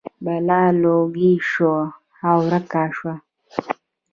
بلا 0.23 0.63
لوګی 0.81 1.33
شو 1.49 1.75
او 2.27 2.37
ورک 2.47 2.73
شو. 2.97 3.13